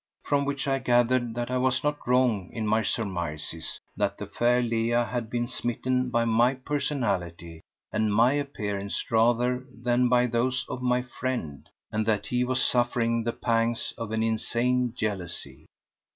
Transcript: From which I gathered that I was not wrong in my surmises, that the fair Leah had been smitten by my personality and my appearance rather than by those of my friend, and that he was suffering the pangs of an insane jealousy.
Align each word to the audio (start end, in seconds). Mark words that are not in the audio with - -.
From 0.23 0.45
which 0.45 0.67
I 0.67 0.79
gathered 0.79 1.35
that 1.35 1.51
I 1.51 1.59
was 1.59 1.83
not 1.83 2.07
wrong 2.07 2.49
in 2.53 2.65
my 2.65 2.81
surmises, 2.81 3.79
that 3.95 4.17
the 4.17 4.25
fair 4.25 4.59
Leah 4.59 5.05
had 5.05 5.29
been 5.29 5.45
smitten 5.45 6.09
by 6.09 6.25
my 6.25 6.55
personality 6.55 7.61
and 7.93 8.11
my 8.11 8.33
appearance 8.33 9.05
rather 9.11 9.63
than 9.71 10.09
by 10.09 10.25
those 10.25 10.65
of 10.67 10.81
my 10.81 11.03
friend, 11.03 11.69
and 11.91 12.03
that 12.07 12.25
he 12.25 12.43
was 12.43 12.63
suffering 12.65 13.23
the 13.23 13.31
pangs 13.31 13.93
of 13.95 14.11
an 14.11 14.23
insane 14.23 14.91
jealousy. 14.97 15.67